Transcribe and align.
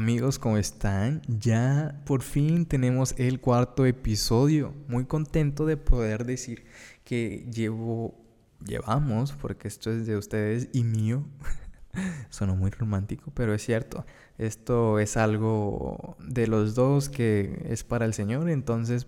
Amigos, 0.00 0.38
¿cómo 0.38 0.56
están? 0.56 1.20
Ya 1.28 2.00
por 2.06 2.22
fin 2.22 2.64
tenemos 2.64 3.14
el 3.18 3.38
cuarto 3.38 3.84
episodio. 3.84 4.72
Muy 4.88 5.04
contento 5.04 5.66
de 5.66 5.76
poder 5.76 6.24
decir 6.24 6.64
que 7.04 7.46
llevo, 7.52 8.18
llevamos, 8.64 9.32
porque 9.32 9.68
esto 9.68 9.90
es 9.90 10.06
de 10.06 10.16
ustedes 10.16 10.70
y 10.72 10.84
mío. 10.84 11.26
Sonó 12.30 12.56
muy 12.56 12.70
romántico, 12.70 13.30
pero 13.34 13.52
es 13.52 13.62
cierto. 13.62 14.06
Esto 14.38 14.98
es 14.98 15.18
algo 15.18 16.16
de 16.18 16.46
los 16.46 16.74
dos 16.74 17.10
que 17.10 17.66
es 17.68 17.84
para 17.84 18.06
el 18.06 18.14
Señor, 18.14 18.48
entonces 18.48 19.06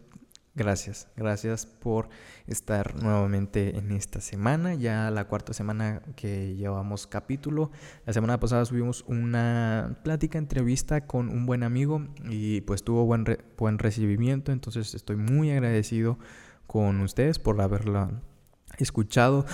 Gracias, 0.55 1.09
gracias 1.17 1.65
por 1.65 2.11
estar 2.47 3.03
nuevamente 3.03 3.79
en 3.79 3.91
esta 3.91 4.21
semana, 4.21 4.75
ya 4.75 5.11
la 5.11 5.27
cuarta 5.27 5.55
semana 5.55 6.03
que 6.15 6.55
llevamos 6.57 7.07
capítulo. 7.07 7.71
La 8.05 8.13
semana 8.13 8.39
pasada 8.39 8.67
subimos 8.67 9.03
una 9.09 9.99
plática, 10.05 10.37
entrevista 10.37 11.07
con 11.07 11.31
un 11.31 11.47
buen 11.47 11.63
amigo 11.63 12.07
y 12.29 12.61
pues 12.61 12.85
tuvo 12.85 13.07
buen, 13.07 13.25
buen 13.57 13.79
recibimiento, 13.79 14.53
entonces 14.53 14.95
estoy 14.95 15.17
muy 15.17 15.51
agradecido 15.51 16.19
con 16.67 17.01
ustedes 17.01 17.39
por 17.39 17.59
haberla 17.63 18.21
escuchado. 18.77 19.47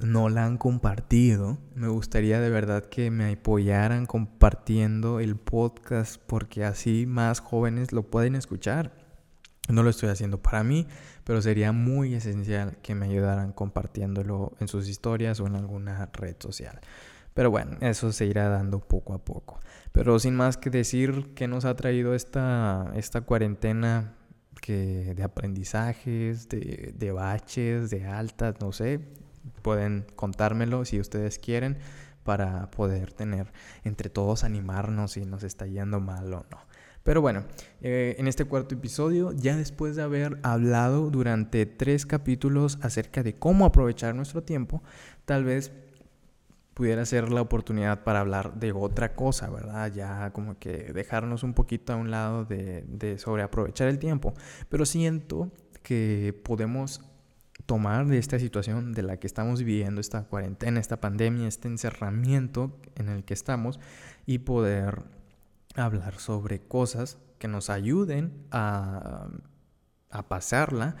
No 0.00 0.30
la 0.30 0.46
han 0.46 0.56
compartido. 0.56 1.58
Me 1.74 1.88
gustaría 1.88 2.40
de 2.40 2.48
verdad 2.48 2.86
que 2.86 3.10
me 3.10 3.32
apoyaran 3.32 4.06
compartiendo 4.06 5.20
el 5.20 5.36
podcast 5.36 6.20
porque 6.26 6.64
así 6.64 7.04
más 7.06 7.40
jóvenes 7.40 7.92
lo 7.92 8.04
pueden 8.10 8.36
escuchar. 8.36 9.05
No 9.68 9.82
lo 9.82 9.90
estoy 9.90 10.08
haciendo 10.10 10.40
para 10.40 10.62
mí, 10.62 10.86
pero 11.24 11.42
sería 11.42 11.72
muy 11.72 12.14
esencial 12.14 12.76
que 12.82 12.94
me 12.94 13.06
ayudaran 13.06 13.52
compartiéndolo 13.52 14.52
en 14.60 14.68
sus 14.68 14.88
historias 14.88 15.40
o 15.40 15.46
en 15.46 15.56
alguna 15.56 16.08
red 16.12 16.36
social. 16.38 16.80
Pero 17.34 17.50
bueno, 17.50 17.76
eso 17.80 18.12
se 18.12 18.26
irá 18.26 18.48
dando 18.48 18.80
poco 18.80 19.12
a 19.12 19.18
poco. 19.18 19.60
Pero 19.92 20.18
sin 20.18 20.34
más 20.34 20.56
que 20.56 20.70
decir, 20.70 21.34
¿qué 21.34 21.48
nos 21.48 21.64
ha 21.64 21.76
traído 21.76 22.14
esta, 22.14 22.92
esta 22.94 23.20
cuarentena 23.22 24.14
que 24.62 25.14
de 25.14 25.22
aprendizajes, 25.22 26.48
de, 26.48 26.94
de 26.96 27.12
baches, 27.12 27.90
de 27.90 28.06
altas, 28.06 28.54
no 28.60 28.72
sé? 28.72 29.00
Pueden 29.62 30.06
contármelo 30.16 30.84
si 30.84 30.98
ustedes 30.98 31.38
quieren 31.38 31.76
para 32.24 32.70
poder 32.70 33.12
tener 33.12 33.52
entre 33.84 34.10
todos 34.10 34.42
animarnos 34.42 35.12
si 35.12 35.24
nos 35.24 35.42
está 35.44 35.66
yendo 35.66 36.00
mal 36.00 36.32
o 36.32 36.46
no. 36.50 36.58
Pero 37.06 37.20
bueno, 37.20 37.44
eh, 37.82 38.16
en 38.18 38.26
este 38.26 38.46
cuarto 38.46 38.74
episodio, 38.74 39.30
ya 39.30 39.56
después 39.56 39.94
de 39.94 40.02
haber 40.02 40.40
hablado 40.42 41.08
durante 41.08 41.64
tres 41.64 42.04
capítulos 42.04 42.80
acerca 42.82 43.22
de 43.22 43.36
cómo 43.36 43.64
aprovechar 43.64 44.16
nuestro 44.16 44.42
tiempo, 44.42 44.82
tal 45.24 45.44
vez 45.44 45.70
pudiera 46.74 47.06
ser 47.06 47.30
la 47.30 47.42
oportunidad 47.42 48.02
para 48.02 48.18
hablar 48.18 48.58
de 48.58 48.72
otra 48.72 49.14
cosa, 49.14 49.48
¿verdad? 49.48 49.92
Ya 49.94 50.32
como 50.32 50.58
que 50.58 50.92
dejarnos 50.92 51.44
un 51.44 51.54
poquito 51.54 51.92
a 51.92 51.96
un 51.96 52.10
lado 52.10 52.44
de, 52.44 52.82
de 52.88 53.18
sobre 53.18 53.44
aprovechar 53.44 53.86
el 53.86 54.00
tiempo. 54.00 54.34
Pero 54.68 54.84
siento 54.84 55.52
que 55.84 56.36
podemos 56.42 57.02
tomar 57.66 58.08
de 58.08 58.18
esta 58.18 58.40
situación 58.40 58.92
de 58.92 59.04
la 59.04 59.18
que 59.18 59.28
estamos 59.28 59.60
viviendo, 59.60 60.00
esta 60.00 60.24
cuarentena, 60.24 60.80
esta 60.80 61.00
pandemia, 61.00 61.46
este 61.46 61.68
encerramiento 61.68 62.76
en 62.96 63.10
el 63.10 63.22
que 63.22 63.34
estamos 63.34 63.78
y 64.26 64.38
poder 64.38 65.04
hablar 65.76 66.18
sobre 66.18 66.60
cosas 66.60 67.18
que 67.38 67.48
nos 67.48 67.70
ayuden 67.70 68.46
a, 68.50 69.28
a 70.10 70.28
pasarla 70.28 70.96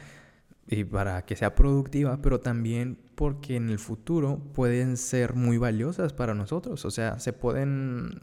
y 0.68 0.84
para 0.84 1.24
que 1.24 1.36
sea 1.36 1.54
productiva, 1.54 2.20
pero 2.20 2.40
también 2.40 2.98
porque 3.14 3.56
en 3.56 3.70
el 3.70 3.78
futuro 3.78 4.38
pueden 4.52 4.96
ser 4.96 5.34
muy 5.34 5.58
valiosas 5.58 6.12
para 6.12 6.34
nosotros, 6.34 6.84
o 6.84 6.90
sea, 6.90 7.18
se 7.20 7.32
pueden 7.32 8.22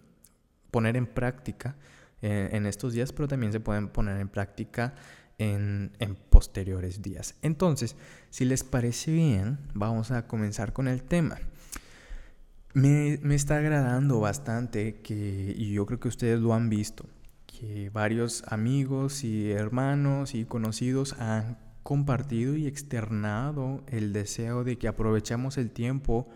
poner 0.72 0.98
en 0.98 1.08
práctica 1.08 1.76
en, 2.22 2.66
estos 2.66 2.94
días, 2.94 3.12
pero 3.12 3.28
también 3.28 3.52
se 3.52 3.60
pueden 3.60 3.90
poner 3.90 4.20
en 4.20 4.30
práctica 4.30 4.96
en, 5.38 5.92
en, 6.00 6.16
posteriores 6.16 7.02
días. 7.02 7.36
Entonces, 7.42 7.98
si 8.30 8.46
les 8.46 8.64
parece 8.64 9.12
bien, 9.12 9.60
vamos 9.74 10.12
a 10.12 10.26
comenzar 10.26 10.72
con 10.72 10.88
el 10.88 11.04
tema. 11.04 11.38
Me, 12.74 13.20
está 13.36 13.58
agradando 13.58 14.20
bastante 14.20 14.96
que, 15.02 15.54
y 15.56 15.74
yo 15.74 15.86
creo 15.86 16.00
que 16.00 16.08
ustedes 16.08 16.40
lo 16.40 16.56
han 16.56 16.70
visto, 16.70 17.06
que 17.46 17.92
varios 17.92 18.44
amigos 18.48 19.24
y 19.24 19.52
hermanos 19.52 20.34
y 20.34 20.46
conocidos 20.46 21.14
han 21.20 21.60
compartido 21.84 22.56
y 22.56 22.66
externado 22.66 23.84
el 23.88 24.12
deseo 24.12 24.64
de 24.64 24.80
que 24.80 24.88
aprovechemos 24.88 25.60
el 25.60 25.70
tiempo 25.70 26.28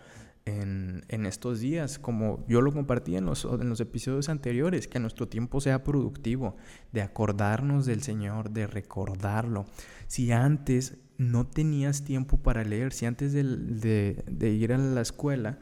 en, 0.44 1.26
estos 1.26 1.60
días, 1.60 1.98
como 1.98 2.46
yo 2.48 2.62
lo 2.62 2.72
compartí 2.72 3.16
en 3.16 3.26
los, 3.26 3.44
en 3.44 3.68
los 3.68 3.80
episodios 3.80 4.28
anteriores, 4.28 4.88
que 4.88 5.00
nuestro 5.00 5.28
tiempo 5.28 5.60
sea 5.60 5.82
productivo, 5.82 6.56
de 6.92 7.02
acordarnos 7.02 7.84
del 7.84 8.02
Señor, 8.02 8.50
de 8.50 8.66
recordarlo. 8.66 9.66
Si 10.06 10.32
antes 10.32 10.96
no 11.18 11.46
tenías 11.46 12.04
tiempo 12.04 12.38
para 12.38 12.64
leer, 12.64 12.92
si 12.92 13.04
antes 13.04 13.32
de, 13.32 14.24
de 14.26 14.50
ir 14.50 14.72
a 14.72 14.78
la 14.78 15.00
escuela 15.02 15.58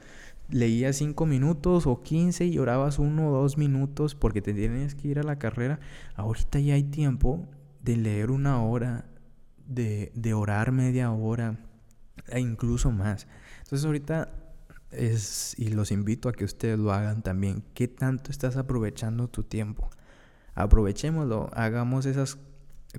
leías 0.49 0.97
cinco 0.97 1.27
minutos 1.27 1.87
o 1.87 2.03
15 2.03 2.47
y 2.47 2.59
orabas 2.59 2.99
uno 2.99 3.29
o 3.29 3.43
dos 3.43 3.59
minutos 3.59 4.15
porque 4.15 4.43
te 4.43 4.55
tienes 4.55 4.95
que 4.95 5.09
ir 5.09 5.19
a 5.19 5.23
la 5.23 5.39
carrera, 5.39 5.81
ahorita 6.15 6.61
ya 6.61 6.75
hay 6.75 6.85
tiempo 6.85 7.49
de 7.83 7.97
leer 7.97 8.31
una 8.31 8.63
hora, 8.63 9.07
de, 9.67 10.13
de 10.15 10.35
orar 10.35 10.73
media 10.73 11.11
hora 11.11 11.59
e 12.29 12.41
incluso 12.41 12.91
más. 12.93 13.27
Entonces 13.63 13.85
ahorita 13.85 14.33
es, 14.91 15.55
y 15.59 15.69
los 15.69 15.91
invito 15.91 16.29
a 16.29 16.33
que 16.33 16.45
ustedes 16.45 16.79
lo 16.79 16.93
hagan 16.93 17.23
también, 17.23 17.65
¿qué 17.75 17.89
tanto 17.89 18.31
estás 18.31 18.57
aprovechando 18.57 19.29
tu 19.29 19.43
tiempo? 19.43 19.91
Aprovechémoslo, 20.55 21.51
hagamos 21.53 22.07
esas 22.07 22.39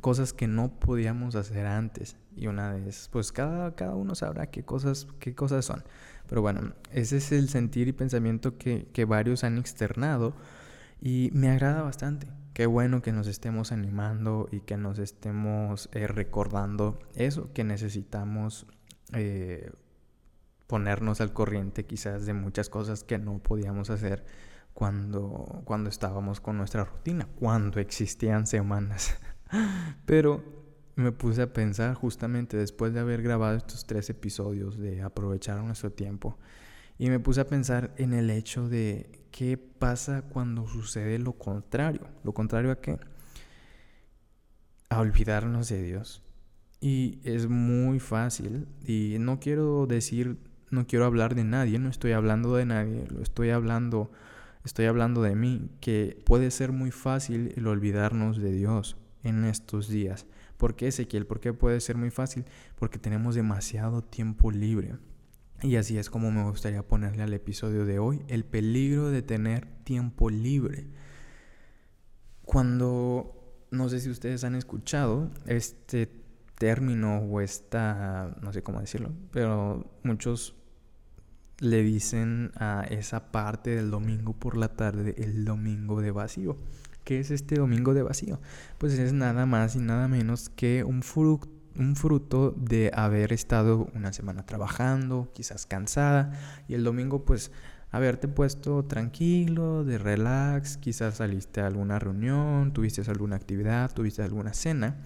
cosas 0.01 0.33
que 0.33 0.47
no 0.47 0.79
podíamos 0.79 1.35
hacer 1.35 1.65
antes. 1.65 2.17
Y 2.35 2.47
una 2.47 2.73
vez, 2.73 3.09
pues 3.11 3.31
cada, 3.31 3.73
cada 3.75 3.95
uno 3.95 4.13
sabrá 4.13 4.47
qué 4.47 4.63
cosas, 4.63 5.07
qué 5.19 5.33
cosas 5.33 5.65
son. 5.65 5.83
Pero 6.27 6.41
bueno, 6.41 6.73
ese 6.91 7.17
es 7.17 7.31
el 7.31 7.49
sentir 7.49 7.87
y 7.87 7.93
pensamiento 7.93 8.57
que, 8.57 9.05
varios 9.07 9.43
han 9.43 9.57
externado 9.57 10.33
y 11.01 11.29
me 11.33 11.49
agrada 11.49 11.81
bastante. 11.81 12.27
Qué 12.53 12.65
bueno 12.65 13.01
que 13.01 13.11
nos 13.11 13.27
estemos 13.27 13.71
animando 13.71 14.49
y 14.51 14.61
que 14.61 14.77
nos 14.77 14.99
estemos 14.99 15.89
eh, 15.93 16.07
recordando 16.07 16.99
eso, 17.15 17.51
que 17.53 17.63
necesitamos 17.63 18.65
eh, 19.13 19.71
ponernos 20.65 21.21
al 21.21 21.33
corriente 21.33 21.85
quizás 21.85 22.25
de 22.25 22.33
muchas 22.33 22.69
cosas 22.69 23.03
que 23.03 23.17
no 23.17 23.39
podíamos 23.39 23.89
hacer 23.89 24.25
cuando, 24.73 25.61
cuando 25.65 25.89
estábamos 25.89 26.41
con 26.41 26.57
nuestra 26.57 26.83
rutina, 26.83 27.27
cuando 27.39 27.79
existían 27.79 28.47
semanas. 28.47 29.17
Pero 30.05 30.56
me 30.97 31.11
puse 31.11 31.43
a 31.43 31.53
pensar 31.53 31.93
justamente 31.93 32.57
después 32.57 32.93
de 32.93 32.99
haber 32.99 33.21
grabado 33.21 33.55
estos 33.55 33.85
tres 33.85 34.09
episodios 34.09 34.77
de 34.77 35.03
aprovechar 35.03 35.63
nuestro 35.63 35.91
tiempo 35.91 36.37
y 36.97 37.09
me 37.09 37.19
puse 37.19 37.41
a 37.41 37.47
pensar 37.47 37.93
en 37.97 38.13
el 38.13 38.31
hecho 38.31 38.67
de 38.67 39.21
qué 39.31 39.57
pasa 39.57 40.23
cuando 40.23 40.67
sucede 40.67 41.19
lo 41.19 41.33
contrario. 41.33 42.07
¿Lo 42.23 42.33
contrario 42.33 42.71
a 42.71 42.81
qué? 42.81 42.97
A 44.89 44.99
olvidarnos 44.99 45.69
de 45.69 45.83
Dios. 45.83 46.23
Y 46.81 47.19
es 47.23 47.47
muy 47.47 47.99
fácil 47.99 48.67
y 48.83 49.17
no 49.19 49.39
quiero 49.39 49.85
decir, 49.85 50.37
no 50.71 50.87
quiero 50.87 51.05
hablar 51.05 51.35
de 51.35 51.43
nadie, 51.43 51.77
no 51.77 51.89
estoy 51.89 52.13
hablando 52.13 52.55
de 52.55 52.65
nadie, 52.65 53.05
lo 53.11 53.21
estoy 53.21 53.51
hablando, 53.51 54.11
estoy 54.65 54.85
hablando 54.85 55.21
de 55.21 55.35
mí, 55.35 55.69
que 55.79 56.23
puede 56.25 56.49
ser 56.49 56.71
muy 56.71 56.89
fácil 56.89 57.53
el 57.55 57.67
olvidarnos 57.67 58.39
de 58.39 58.51
Dios 58.51 58.97
en 59.23 59.45
estos 59.45 59.87
días. 59.87 60.25
¿Por 60.57 60.75
qué 60.75 60.87
Ezequiel? 60.87 61.25
¿Por 61.25 61.39
qué 61.39 61.53
puede 61.53 61.79
ser 61.79 61.97
muy 61.97 62.09
fácil? 62.09 62.45
Porque 62.75 62.99
tenemos 62.99 63.35
demasiado 63.35 64.03
tiempo 64.03 64.51
libre. 64.51 64.95
Y 65.61 65.75
así 65.75 65.97
es 65.97 66.09
como 66.09 66.31
me 66.31 66.43
gustaría 66.43 66.83
ponerle 66.83 67.23
al 67.23 67.33
episodio 67.33 67.85
de 67.85 67.99
hoy, 67.99 68.23
el 68.27 68.45
peligro 68.45 69.09
de 69.09 69.21
tener 69.21 69.65
tiempo 69.83 70.29
libre. 70.29 70.87
Cuando, 72.43 73.65
no 73.71 73.89
sé 73.89 73.99
si 73.99 74.09
ustedes 74.09 74.43
han 74.43 74.55
escuchado 74.55 75.31
este 75.45 76.11
término 76.57 77.19
o 77.19 77.41
esta, 77.41 78.35
no 78.41 78.53
sé 78.53 78.61
cómo 78.61 78.79
decirlo, 78.79 79.11
pero 79.31 79.99
muchos 80.03 80.55
le 81.59 81.81
dicen 81.81 82.51
a 82.55 82.85
esa 82.89 83.31
parte 83.31 83.71
del 83.71 83.89
domingo 83.89 84.33
por 84.33 84.57
la 84.57 84.75
tarde 84.75 85.15
el 85.17 85.43
domingo 85.43 86.01
de 86.01 86.11
vacío. 86.11 86.57
¿Qué 87.07 87.21
es 87.21 87.31
este 87.31 87.55
domingo 87.55 87.93
de 87.93 88.03
vacío? 88.03 88.41
Pues 88.77 88.91
es 88.99 89.13
nada 89.13 89.45
más 89.45 89.77
y 89.77 89.79
nada 89.79 90.09
menos 90.09 90.49
que 90.49 90.83
un, 90.83 91.01
un 91.77 91.95
fruto 91.95 92.51
de 92.51 92.91
haber 92.93 93.31
estado 93.31 93.87
una 93.95 94.11
semana 94.11 94.45
trabajando, 94.45 95.31
quizás 95.33 95.65
cansada, 95.65 96.33
y 96.67 96.73
el 96.73 96.83
domingo 96.83 97.23
pues 97.23 97.53
haberte 97.91 98.27
puesto 98.27 98.83
tranquilo, 98.83 99.85
de 99.85 99.97
relax, 99.97 100.75
quizás 100.75 101.15
saliste 101.15 101.61
a 101.61 101.67
alguna 101.67 101.97
reunión, 101.97 102.73
tuviste 102.73 103.01
alguna 103.09 103.37
actividad, 103.37 103.89
tuviste 103.93 104.21
alguna 104.21 104.51
cena, 104.51 104.97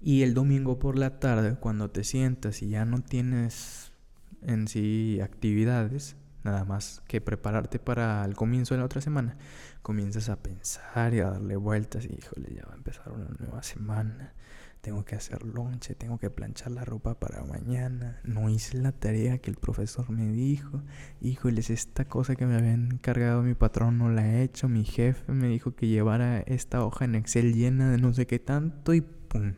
y 0.00 0.22
el 0.22 0.32
domingo 0.32 0.78
por 0.78 0.96
la 0.96 1.20
tarde, 1.20 1.56
cuando 1.60 1.90
te 1.90 2.04
sientas 2.04 2.62
y 2.62 2.70
ya 2.70 2.86
no 2.86 3.02
tienes 3.02 3.92
en 4.40 4.66
sí 4.66 5.20
actividades, 5.22 6.16
nada 6.44 6.64
más 6.64 7.02
que 7.06 7.20
prepararte 7.20 7.78
para 7.78 8.24
el 8.24 8.34
comienzo 8.34 8.74
de 8.74 8.80
la 8.80 8.86
otra 8.86 9.00
semana, 9.00 9.36
comienzas 9.82 10.28
a 10.28 10.36
pensar 10.36 11.14
y 11.14 11.20
a 11.20 11.30
darle 11.30 11.56
vueltas 11.56 12.04
y 12.04 12.14
híjole, 12.14 12.54
ya 12.54 12.64
va 12.66 12.72
a 12.72 12.76
empezar 12.76 13.12
una 13.12 13.28
nueva 13.38 13.62
semana. 13.62 14.34
Tengo 14.82 15.04
que 15.04 15.14
hacer 15.14 15.44
lonche, 15.44 15.94
tengo 15.94 16.18
que 16.18 16.28
planchar 16.28 16.72
la 16.72 16.84
ropa 16.84 17.14
para 17.14 17.44
mañana. 17.44 18.20
No 18.24 18.50
hice 18.50 18.78
la 18.78 18.90
tarea 18.90 19.38
que 19.38 19.48
el 19.48 19.56
profesor 19.56 20.10
me 20.10 20.26
dijo. 20.32 20.82
Híjoles, 21.20 21.70
esta 21.70 22.04
cosa 22.04 22.34
que 22.34 22.46
me 22.46 22.56
había 22.56 22.72
encargado 22.72 23.42
mi 23.42 23.54
patrón 23.54 23.98
no 23.98 24.10
la 24.10 24.26
he 24.26 24.42
hecho. 24.42 24.68
Mi 24.68 24.82
jefe 24.84 25.30
me 25.30 25.46
dijo 25.46 25.76
que 25.76 25.86
llevara 25.86 26.40
esta 26.40 26.84
hoja 26.84 27.04
en 27.04 27.14
Excel 27.14 27.54
llena 27.54 27.92
de 27.92 27.98
no 27.98 28.12
sé 28.12 28.26
qué 28.26 28.40
tanto 28.40 28.92
y 28.92 29.02
¡pum! 29.02 29.54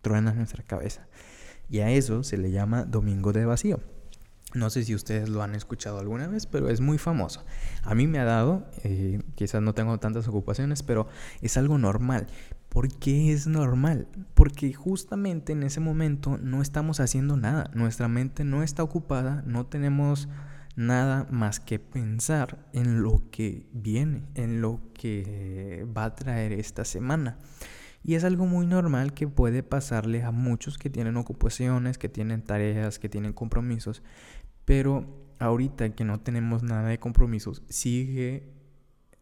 Truena 0.00 0.32
nuestra 0.32 0.62
cabeza. 0.62 1.08
Y 1.68 1.80
a 1.80 1.90
eso 1.90 2.22
se 2.22 2.38
le 2.38 2.52
llama 2.52 2.84
domingo 2.84 3.32
de 3.32 3.46
vacío. 3.46 3.80
No 4.54 4.70
sé 4.70 4.84
si 4.84 4.94
ustedes 4.94 5.28
lo 5.28 5.42
han 5.42 5.54
escuchado 5.54 5.98
alguna 5.98 6.28
vez, 6.28 6.46
pero 6.46 6.70
es 6.70 6.80
muy 6.80 6.98
famoso. 6.98 7.44
A 7.82 7.94
mí 7.94 8.06
me 8.06 8.18
ha 8.18 8.24
dado, 8.24 8.66
eh, 8.84 9.20
quizás 9.34 9.60
no 9.60 9.74
tengo 9.74 9.98
tantas 9.98 10.28
ocupaciones, 10.28 10.82
pero 10.82 11.08
es 11.42 11.56
algo 11.56 11.78
normal. 11.78 12.28
¿Por 12.68 12.88
qué 12.88 13.32
es 13.32 13.46
normal? 13.46 14.06
Porque 14.34 14.72
justamente 14.72 15.52
en 15.52 15.62
ese 15.62 15.80
momento 15.80 16.38
no 16.38 16.62
estamos 16.62 17.00
haciendo 17.00 17.36
nada. 17.36 17.70
Nuestra 17.74 18.08
mente 18.08 18.44
no 18.44 18.62
está 18.62 18.82
ocupada, 18.82 19.42
no 19.46 19.66
tenemos 19.66 20.28
nada 20.76 21.26
más 21.30 21.58
que 21.58 21.78
pensar 21.78 22.66
en 22.72 23.02
lo 23.02 23.22
que 23.30 23.66
viene, 23.72 24.22
en 24.34 24.60
lo 24.60 24.80
que 24.92 25.86
va 25.96 26.04
a 26.04 26.14
traer 26.14 26.52
esta 26.52 26.84
semana. 26.84 27.38
Y 28.06 28.14
es 28.14 28.22
algo 28.22 28.46
muy 28.46 28.68
normal 28.68 29.14
que 29.14 29.26
puede 29.26 29.64
pasarle 29.64 30.22
a 30.22 30.30
muchos 30.30 30.78
que 30.78 30.88
tienen 30.88 31.16
ocupaciones, 31.16 31.98
que 31.98 32.08
tienen 32.08 32.40
tareas, 32.40 33.00
que 33.00 33.08
tienen 33.08 33.32
compromisos. 33.32 34.00
Pero 34.64 35.04
ahorita 35.40 35.90
que 35.90 36.04
no 36.04 36.20
tenemos 36.20 36.62
nada 36.62 36.88
de 36.88 37.00
compromisos, 37.00 37.64
sigue, 37.68 38.44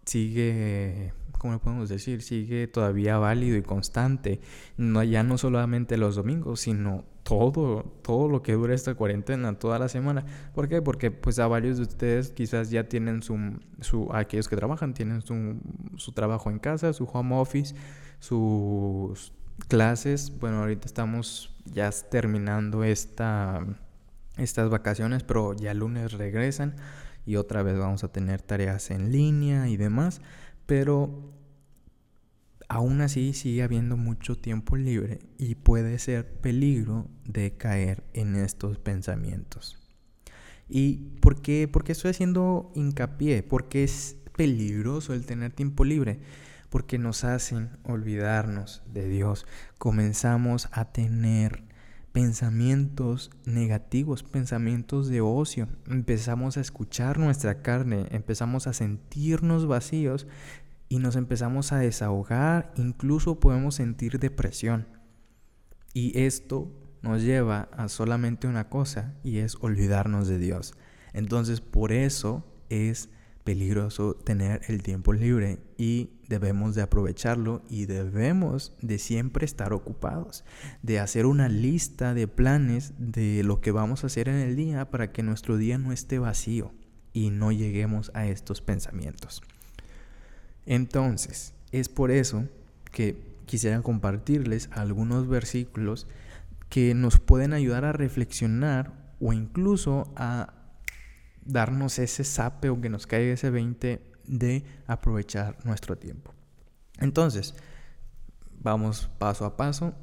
sigue, 0.05 1.15
¿cómo 1.39 1.59
podemos 1.61 1.89
decir? 1.89 2.21
Sigue 2.21 2.67
todavía 2.67 3.17
válido 3.17 3.57
y 3.57 3.63
constante. 3.63 4.41
No, 4.77 5.03
ya 5.03 5.23
no 5.23 5.39
solamente 5.39 5.97
los 5.97 6.17
domingos, 6.17 6.61
sino 6.61 7.07
todo, 7.23 7.85
todo 8.03 8.29
lo 8.29 8.43
que 8.43 8.53
dura 8.53 8.75
esta 8.75 8.95
cuarentena, 8.95 9.59
toda 9.59 9.79
la 9.79 9.89
semana. 9.89 10.27
¿Por 10.55 10.69
qué? 10.69 10.83
Porque 10.83 11.11
pues 11.11 11.39
a 11.39 11.47
varios 11.47 11.79
de 11.79 11.85
ustedes 11.85 12.33
quizás 12.33 12.69
ya 12.69 12.87
tienen 12.87 13.23
su 13.23 14.11
aquellos 14.13 14.47
que 14.47 14.57
trabajan, 14.57 14.93
tienen 14.93 15.23
su, 15.23 15.57
su 15.97 16.13
trabajo 16.13 16.51
en 16.51 16.59
casa, 16.59 16.93
su 16.93 17.05
home 17.05 17.35
office 17.35 17.75
sus 18.25 19.33
clases. 19.69 20.33
Bueno, 20.41 20.61
ahorita 20.61 20.87
estamos 20.87 21.55
ya 21.67 21.91
terminando 21.91 22.85
esta, 22.85 23.65
estas 24.37 24.71
vacaciones, 24.71 25.23
pero 25.23 25.55
ya 25.55 25.75
lunes 25.75 26.13
regresan 26.13 26.75
y 27.27 27.37
otra 27.37 27.63
vez 27.63 27.79
vamos 27.79 28.05
a 28.05 28.13
tener 28.13 28.43
tareas 28.43 28.91
en 28.91 29.13
línea 29.13 29.69
y 29.69 29.77
demás. 29.77 30.21
Pero 30.67 31.33
aún 32.69 33.03
así 33.03 33.35
sigue 33.35 33.63
habiendo 33.63 33.97
mucho 33.97 34.37
tiempo 34.37 34.77
libre 34.77 35.19
y 35.39 35.57
puede 35.57 35.99
ser 35.99 36.41
peligro 36.41 37.09
de 37.27 37.57
caer 37.57 38.05
en 38.15 38.37
estos 38.37 38.79
pensamientos. 38.79 39.79
¿Y 40.67 41.19
por 41.21 41.43
qué, 41.43 41.69
por 41.69 41.85
qué 41.85 41.93
estoy 41.93 42.13
haciendo 42.13 42.73
hincapié? 42.75 43.43
Porque 43.43 43.85
es 43.85 44.17
peligroso 44.35 45.13
el 45.13 45.27
tener 45.27 45.53
tiempo 45.53 45.85
libre 45.85 46.21
porque 46.75 46.99
nos 46.99 47.23
hacen 47.23 47.71
olvidarnos 47.85 48.83
de 48.93 49.09
Dios. 49.09 49.47
Comenzamos 49.79 50.69
a 50.73 50.87
tener 50.87 51.63
pensamientos 52.11 53.31
negativos, 53.45 54.25
pensamientos 54.25 55.07
de 55.07 55.21
ocio. 55.21 55.69
Empezamos 55.87 56.57
a 56.57 56.61
escuchar 56.61 57.17
nuestra 57.19 57.63
carne, 57.63 58.09
empezamos 58.11 58.67
a 58.67 58.73
sentirnos 58.73 59.69
vacíos 59.69 60.27
y 60.89 60.99
nos 60.99 61.15
empezamos 61.15 61.71
a 61.71 61.79
desahogar, 61.79 62.73
incluso 62.75 63.39
podemos 63.39 63.77
sentir 63.77 64.19
depresión. 64.19 64.89
Y 65.93 66.19
esto 66.19 66.73
nos 67.03 67.23
lleva 67.23 67.69
a 67.71 67.87
solamente 67.87 68.49
una 68.49 68.69
cosa 68.69 69.15
y 69.23 69.39
es 69.39 69.55
olvidarnos 69.61 70.27
de 70.27 70.39
Dios. 70.39 70.75
Entonces 71.13 71.61
por 71.61 71.93
eso 71.93 72.45
es 72.69 73.11
peligroso 73.45 74.15
tener 74.15 74.63
el 74.69 74.83
tiempo 74.83 75.13
libre 75.13 75.59
y 75.77 76.11
debemos 76.29 76.75
de 76.75 76.83
aprovecharlo 76.83 77.63
y 77.69 77.85
debemos 77.85 78.73
de 78.81 78.99
siempre 78.99 79.45
estar 79.45 79.73
ocupados, 79.73 80.45
de 80.83 80.99
hacer 80.99 81.27
una 81.27 81.49
lista 81.49 82.15
de 82.15 82.27
planes 82.27 82.95
de 82.99 83.43
lo 83.45 83.61
que 83.61 83.71
vamos 83.71 84.03
a 84.03 84.07
hacer 84.07 84.29
en 84.29 84.37
el 84.37 84.57
día 84.57 84.91
para 84.91 85.13
que 85.13 85.23
nuestro 85.23 85.59
día 85.59 85.77
no 85.79 85.93
esté 85.93 86.19
vacío 86.19 86.73
y 87.13 87.31
no 87.31 87.53
lleguemos 87.53 88.11
a 88.15 88.27
estos 88.27 88.63
pensamientos. 88.63 89.43
Entonces, 90.67 91.53
es 91.71 91.91
por 91.91 92.11
eso 92.11 92.49
que 92.91 93.35
quisiera 93.45 93.83
compartirles 93.83 94.71
algunos 94.73 95.29
versículos 95.29 96.07
que 96.71 96.95
nos 96.95 97.21
pueden 97.21 97.53
ayudar 97.53 97.85
a 97.85 97.93
reflexionar 97.93 98.93
o 99.21 99.33
incluso 99.33 100.11
a 100.17 100.64
darnos 101.45 101.99
ese 101.99 102.25
sape 102.25 102.71
o 102.71 102.81
que 102.81 102.89
nos 102.89 103.07
caiga 103.07 103.33
ese 103.33 103.51
20 103.51 104.01
de 104.27 104.65
aprovechar 104.87 105.57
nuestro 105.65 105.97
tiempo. 105.97 106.33
Entonces, 106.99 107.55
vamos 108.61 109.11
paso 109.19 109.45
a 109.45 109.57
paso. 109.57 109.95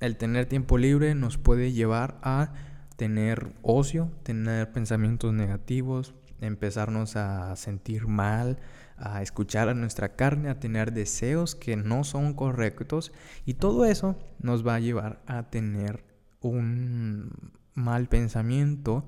El 0.00 0.16
tener 0.16 0.46
tiempo 0.46 0.78
libre 0.78 1.14
nos 1.14 1.38
puede 1.38 1.72
llevar 1.72 2.18
a 2.22 2.52
tener 2.96 3.54
ocio, 3.62 4.10
tener 4.22 4.72
pensamientos 4.72 5.32
negativos, 5.32 6.14
empezarnos 6.40 7.16
a 7.16 7.54
sentir 7.56 8.06
mal, 8.06 8.58
a 8.96 9.22
escuchar 9.22 9.68
a 9.68 9.74
nuestra 9.74 10.14
carne, 10.14 10.50
a 10.50 10.60
tener 10.60 10.92
deseos 10.92 11.54
que 11.54 11.76
no 11.76 12.04
son 12.04 12.34
correctos 12.34 13.12
y 13.44 13.54
todo 13.54 13.84
eso 13.84 14.16
nos 14.38 14.66
va 14.66 14.76
a 14.76 14.80
llevar 14.80 15.22
a 15.26 15.50
tener 15.50 16.04
un 16.40 17.52
mal 17.74 18.08
pensamiento 18.08 19.06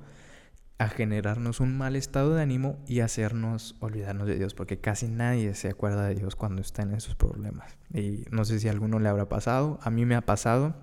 a 0.79 0.89
generarnos 0.89 1.61
un 1.61 1.77
mal 1.77 1.95
estado 1.95 2.35
de 2.35 2.43
ánimo 2.43 2.83
y 2.87 3.01
hacernos 3.01 3.77
olvidarnos 3.81 4.27
de 4.27 4.37
Dios, 4.37 4.55
porque 4.55 4.81
casi 4.81 5.07
nadie 5.07 5.55
se 5.55 5.69
acuerda 5.69 6.07
de 6.09 6.15
Dios 6.17 6.35
cuando 6.35 6.63
está 6.63 6.83
en 6.83 6.95
esos 6.95 7.15
problemas. 7.15 7.77
Y 7.93 8.25
no 8.31 8.45
sé 8.45 8.59
si 8.59 8.69
a 8.69 8.73
alguno 8.73 8.99
le 8.99 9.09
habrá 9.09 9.29
pasado, 9.29 9.79
a 9.83 9.91
mí 9.91 10.05
me 10.05 10.17
ha 10.17 10.23
pasado 10.23 10.75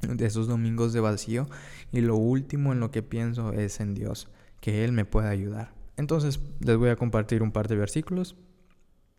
de 0.00 0.26
esos 0.26 0.48
domingos 0.48 0.92
de 0.92 1.00
vacío 1.00 1.46
y 1.92 2.00
lo 2.00 2.16
último 2.16 2.72
en 2.72 2.80
lo 2.80 2.90
que 2.90 3.02
pienso 3.02 3.52
es 3.52 3.80
en 3.80 3.94
Dios, 3.94 4.28
que 4.60 4.84
Él 4.84 4.92
me 4.92 5.04
pueda 5.04 5.30
ayudar. 5.30 5.72
Entonces 5.96 6.40
les 6.60 6.76
voy 6.76 6.88
a 6.88 6.96
compartir 6.96 7.42
un 7.42 7.52
par 7.52 7.68
de 7.68 7.76
versículos 7.76 8.36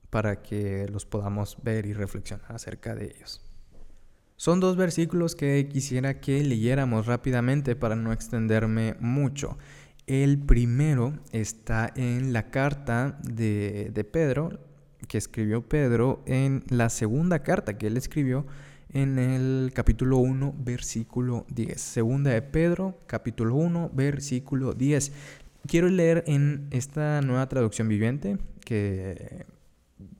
para 0.09 0.41
que 0.41 0.87
los 0.89 1.05
podamos 1.05 1.57
ver 1.63 1.85
y 1.85 1.93
reflexionar 1.93 2.51
acerca 2.51 2.95
de 2.95 3.13
ellos. 3.15 3.41
Son 4.41 4.59
dos 4.59 4.75
versículos 4.75 5.35
que 5.35 5.69
quisiera 5.71 6.19
que 6.19 6.43
leyéramos 6.43 7.05
rápidamente 7.05 7.75
para 7.75 7.95
no 7.95 8.11
extenderme 8.11 8.95
mucho. 8.99 9.59
El 10.11 10.39
primero 10.39 11.13
está 11.31 11.89
en 11.95 12.33
la 12.33 12.49
carta 12.51 13.17
de, 13.23 14.05
Pedro, 14.11 14.59
que 15.07 15.17
escribió 15.17 15.61
Pedro 15.61 16.21
en 16.25 16.65
la 16.67 16.89
segunda 16.89 17.43
carta 17.43 17.77
que 17.77 17.87
él 17.87 17.95
escribió 17.95 18.45
en 18.89 19.17
el 19.17 19.71
capítulo 19.73 20.17
1, 20.17 20.53
versículo 20.57 21.45
10. 21.55 21.79
Segunda 21.79 22.31
de 22.31 22.41
Pedro, 22.41 22.99
capítulo 23.07 23.55
1, 23.55 23.91
versículo 23.93 24.73
10. 24.73 25.13
Quiero 25.65 25.87
leer 25.87 26.25
en 26.27 26.67
esta 26.71 27.21
nueva 27.21 27.47
traducción 27.47 27.87
viviente 27.87 28.37
que 28.65 29.45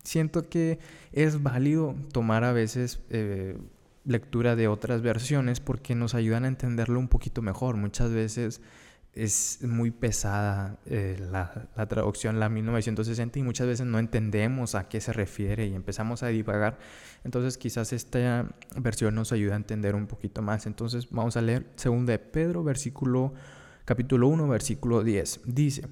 siento 0.05 0.47
que 0.47 0.79
es 1.11 1.43
válido 1.43 1.95
tomar 2.13 2.45
a 2.45 2.53
veces 2.53 3.01
eh, 3.09 3.57
lectura 4.05 4.55
de 4.55 4.69
otras 4.69 5.01
versiones 5.01 5.59
porque 5.59 5.95
nos 5.95 6.15
ayudan 6.15 6.45
a 6.45 6.47
entenderlo 6.47 6.97
un 6.97 7.09
poquito 7.09 7.41
mejor. 7.41 7.75
Muchas 7.75 8.11
veces 8.11 8.61
es 9.13 9.59
muy 9.61 9.91
pesada 9.91 10.77
eh, 10.85 11.17
la, 11.31 11.67
la, 11.75 11.85
traducción, 11.87 12.39
la 12.39 12.47
1960, 12.47 13.39
y 13.39 13.43
muchas 13.43 13.67
veces 13.67 13.85
no 13.85 13.99
entendemos 13.99 14.73
a 14.73 14.87
qué 14.87 15.01
se 15.01 15.11
refiere 15.11 15.67
y 15.67 15.73
empezamos 15.73 16.23
a 16.23 16.27
divagar. 16.27 16.77
Entonces 17.25 17.57
quizás 17.57 17.91
esta 17.91 18.47
versión 18.77 19.15
nos 19.15 19.33
ayuda 19.33 19.53
a 19.53 19.57
entender 19.57 19.95
un 19.95 20.07
poquito 20.07 20.41
más. 20.41 20.65
Entonces 20.65 21.09
vamos 21.11 21.35
a 21.35 21.41
leer 21.41 21.67
2 21.83 22.05
de 22.05 22.19
Pedro, 22.19 22.63
versículo, 22.63 23.33
capítulo 23.83 24.29
1, 24.29 24.47
versículo 24.47 25.03
10. 25.03 25.41
Dice, 25.45 25.87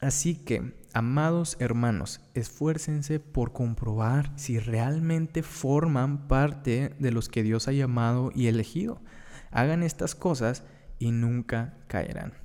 así 0.00 0.36
que, 0.36 0.72
amados 0.94 1.58
hermanos, 1.60 2.22
esfuércense 2.32 3.20
por 3.20 3.52
comprobar 3.52 4.32
si 4.36 4.58
realmente 4.58 5.42
forman 5.42 6.26
parte 6.26 6.94
de 6.98 7.12
los 7.12 7.28
que 7.28 7.42
Dios 7.42 7.68
ha 7.68 7.72
llamado 7.72 8.32
y 8.34 8.46
elegido. 8.46 9.02
Hagan 9.50 9.82
estas 9.82 10.14
cosas 10.14 10.64
y 10.98 11.10
nunca 11.10 11.74
caerán. 11.86 12.41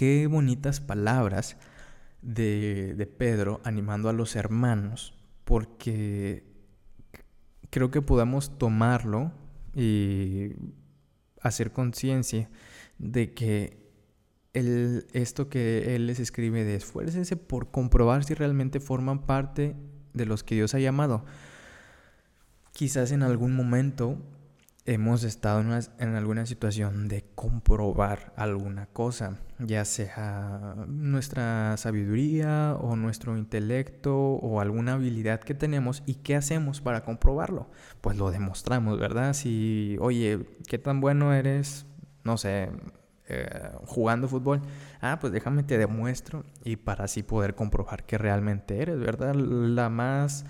Qué 0.00 0.26
bonitas 0.28 0.80
palabras 0.80 1.58
de, 2.22 3.06
Pedro 3.18 3.60
animando 3.64 4.08
a 4.08 4.14
los 4.14 4.34
hermanos, 4.34 5.12
porque 5.44 6.42
creo 7.68 7.90
que 7.90 8.00
podamos 8.00 8.56
tomarlo 8.56 9.30
y 9.74 10.52
hacer 11.42 11.72
conciencia 11.72 12.48
de 12.96 13.34
que 13.34 13.90
el, 14.54 15.06
esto 15.12 15.50
que 15.50 15.94
él 15.94 16.06
les 16.06 16.18
escribe 16.18 16.64
de 16.64 16.76
esfuércense 16.76 17.36
por 17.36 17.70
comprobar 17.70 18.24
si 18.24 18.32
realmente 18.32 18.80
forman 18.80 19.26
parte 19.26 19.76
de 20.14 20.24
los 20.24 20.42
que 20.42 20.54
Dios 20.54 20.72
ha 20.72 20.78
llamado. 20.78 21.26
Quizás 22.72 23.12
en 23.12 23.22
algún 23.22 23.54
momento 23.54 24.16
hemos 24.92 25.22
estado 25.22 25.60
en, 25.60 26.16
alguna 26.16 26.46
situación 26.46 27.06
de 27.06 27.24
comprobar 27.36 28.32
alguna 28.34 28.86
cosa, 28.86 29.38
ya 29.60 29.84
sea 29.84 30.74
nuestra 30.88 31.76
sabiduría 31.76 32.76
o 32.80 32.96
nuestro 32.96 33.38
intelecto 33.38 34.16
o 34.16 34.60
alguna 34.60 34.94
habilidad 34.94 35.40
que 35.40 35.54
tenemos 35.54 36.02
y 36.06 36.14
qué 36.14 36.34
hacemos 36.34 36.80
para 36.80 37.04
comprobarlo. 37.04 37.70
Pues 38.00 38.16
lo 38.16 38.32
demostramos, 38.32 38.98
¿verdad? 38.98 39.32
Si, 39.32 39.96
oye, 40.00 40.40
¿qué 40.66 40.78
tan 40.78 41.00
bueno 41.00 41.32
eres? 41.34 41.86
No 42.24 42.36
sé, 42.36 42.70
eh, 43.28 43.70
jugando 43.86 44.26
fútbol. 44.26 44.60
Ah, 45.00 45.18
pues 45.20 45.32
déjame 45.32 45.62
te 45.62 45.78
demuestro 45.78 46.44
y 46.64 46.74
para 46.74 47.04
así 47.04 47.22
poder 47.22 47.54
comprobar 47.54 48.04
que 48.06 48.18
realmente 48.18 48.82
eres, 48.82 48.98
¿verdad? 48.98 49.36
La 49.36 49.88
más 49.88 50.44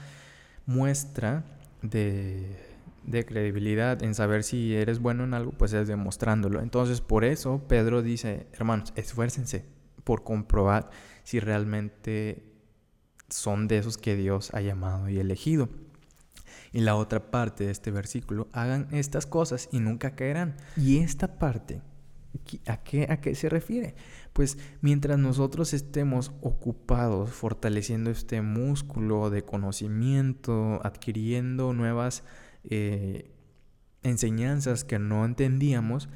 muestra 0.64 1.44
de 1.82 2.69
de 3.10 3.24
credibilidad 3.24 4.02
en 4.02 4.14
saber 4.14 4.44
si 4.44 4.74
eres 4.74 5.00
bueno 5.00 5.24
en 5.24 5.34
algo, 5.34 5.52
pues 5.52 5.72
es 5.72 5.88
demostrándolo. 5.88 6.60
Entonces, 6.60 7.00
por 7.00 7.24
eso 7.24 7.62
Pedro 7.68 8.02
dice, 8.02 8.46
hermanos, 8.52 8.92
esfuércense 8.96 9.64
por 10.04 10.24
comprobar 10.24 10.90
si 11.24 11.40
realmente 11.40 12.44
son 13.28 13.68
de 13.68 13.78
esos 13.78 13.98
que 13.98 14.16
Dios 14.16 14.52
ha 14.54 14.60
llamado 14.60 15.08
y 15.08 15.18
elegido. 15.18 15.68
Y 16.72 16.80
la 16.80 16.96
otra 16.96 17.30
parte 17.30 17.64
de 17.64 17.70
este 17.70 17.90
versículo, 17.90 18.48
hagan 18.52 18.88
estas 18.92 19.26
cosas 19.26 19.68
y 19.72 19.80
nunca 19.80 20.14
caerán. 20.14 20.56
Y 20.76 20.98
esta 20.98 21.38
parte, 21.38 21.82
¿a 22.66 22.76
qué, 22.78 23.06
a 23.10 23.20
qué 23.20 23.34
se 23.34 23.48
refiere? 23.48 23.94
Pues 24.32 24.58
mientras 24.80 25.18
nosotros 25.18 25.74
estemos 25.74 26.32
ocupados 26.40 27.30
fortaleciendo 27.30 28.10
este 28.10 28.40
músculo 28.42 29.30
de 29.30 29.42
conocimiento, 29.42 30.80
adquiriendo 30.84 31.72
nuevas 31.72 32.22
eh, 32.64 33.30
enseñanzas 34.02 34.84
que 34.84 34.98
no 34.98 35.24
entendíamos, 35.24 36.08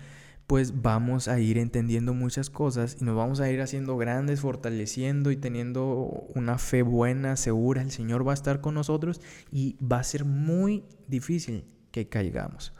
pues 0.47 0.83
vamos 0.83 1.29
a 1.29 1.41
ir 1.41 1.57
entendiendo 1.57 2.13
muchas 2.13 2.51
cosas 2.51 2.99
y 3.01 3.05
nos 3.05 3.17
vamos 3.17 3.41
a 3.41 3.51
ir 3.51 3.63
haciendo 3.63 3.97
grandes, 3.97 4.41
fortaleciendo 4.41 5.31
y 5.31 5.37
teniendo 5.37 5.87
una 6.35 6.59
fe 6.59 6.83
buena, 6.83 7.37
segura. 7.37 7.81
El 7.83 7.91
Señor 7.91 8.27
va 8.27 8.33
a 8.33 8.35
estar 8.35 8.61
con 8.61 8.75
nosotros 8.75 9.21
y 9.51 9.77
va 9.81 10.01
a 10.01 10.05
ser 10.05 10.25
muy 10.25 10.85
difícil 11.09 11.65
que 11.91 12.09
caigamos, 12.09 12.75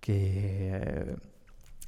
que 0.00 1.16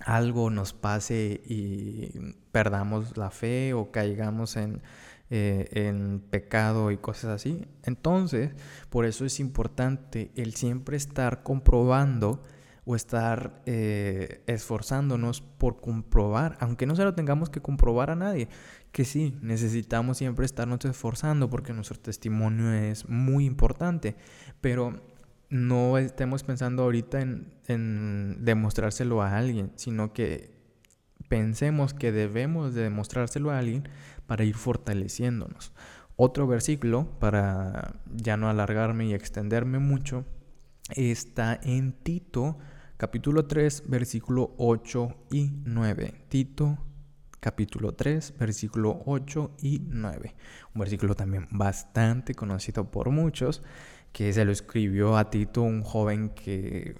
algo 0.00 0.50
nos 0.50 0.74
pase 0.74 1.40
y 1.46 2.34
perdamos 2.52 3.16
la 3.16 3.30
fe 3.30 3.72
o 3.72 3.90
caigamos 3.90 4.56
en 4.56 4.82
eh, 5.28 5.68
en 5.72 6.20
pecado 6.20 6.92
y 6.92 6.98
cosas 6.98 7.30
así. 7.30 7.66
Entonces, 7.82 8.52
por 8.90 9.06
eso 9.06 9.24
es 9.24 9.40
importante 9.40 10.30
el 10.36 10.54
siempre 10.54 10.96
estar 10.96 11.42
comprobando 11.42 12.42
o 12.84 12.94
estar 12.94 13.60
eh, 13.66 14.44
esforzándonos 14.46 15.40
por 15.40 15.80
comprobar, 15.80 16.56
aunque 16.60 16.86
no 16.86 16.94
se 16.94 17.02
lo 17.02 17.14
tengamos 17.14 17.50
que 17.50 17.60
comprobar 17.60 18.10
a 18.10 18.14
nadie, 18.14 18.48
que 18.92 19.04
sí, 19.04 19.36
necesitamos 19.42 20.18
siempre 20.18 20.46
estarnos 20.46 20.84
esforzando 20.84 21.50
porque 21.50 21.72
nuestro 21.72 21.98
testimonio 21.98 22.72
es 22.72 23.08
muy 23.08 23.46
importante, 23.46 24.14
pero 24.60 25.02
no 25.50 25.98
estemos 25.98 26.44
pensando 26.44 26.84
ahorita 26.84 27.20
en, 27.20 27.52
en 27.66 28.44
demostrárselo 28.44 29.22
a 29.22 29.36
alguien, 29.36 29.72
sino 29.74 30.12
que 30.12 30.55
pensemos 31.28 31.94
que 31.94 32.12
debemos 32.12 32.74
de 32.74 32.82
demostrárselo 32.82 33.50
a 33.50 33.58
alguien 33.58 33.88
para 34.26 34.44
ir 34.44 34.54
fortaleciéndonos. 34.54 35.72
Otro 36.16 36.46
versículo, 36.46 37.10
para 37.20 37.94
ya 38.14 38.36
no 38.36 38.48
alargarme 38.48 39.06
y 39.06 39.14
extenderme 39.14 39.78
mucho, 39.78 40.24
está 40.94 41.60
en 41.62 41.92
Tito 41.92 42.56
capítulo 42.96 43.46
3, 43.46 43.84
versículo 43.88 44.54
8 44.56 45.14
y 45.30 45.50
9. 45.64 46.14
Tito 46.28 46.78
capítulo 47.40 47.92
3, 47.94 48.34
versículo 48.38 49.02
8 49.04 49.56
y 49.60 49.82
9. 49.90 50.34
Un 50.74 50.80
versículo 50.80 51.14
también 51.14 51.48
bastante 51.50 52.34
conocido 52.34 52.90
por 52.90 53.10
muchos, 53.10 53.62
que 54.12 54.32
se 54.32 54.44
lo 54.46 54.52
escribió 54.52 55.18
a 55.18 55.28
Tito, 55.28 55.62
un 55.62 55.82
joven 55.82 56.30
que 56.30 56.96